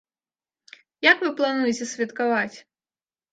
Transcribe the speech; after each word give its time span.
Як 1.07 1.17
вы 1.25 1.29
плануеце 1.41 1.85
святкаваць? 1.93 2.57